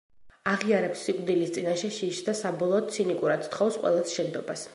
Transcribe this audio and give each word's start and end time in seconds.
აღიარებს 0.51 1.03
სიკვდილის 1.09 1.53
წინაშე 1.57 1.91
შიშს 1.99 2.25
და, 2.31 2.35
საბოლოოდ, 2.41 2.91
ცინიკურად 2.97 3.49
სთხოვს 3.51 3.79
ყველას 3.85 4.17
შენდობას. 4.19 4.67